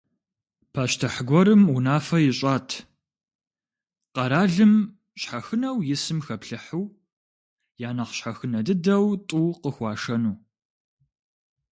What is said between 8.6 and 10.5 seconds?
дыдэу тӏу къыхуашэну.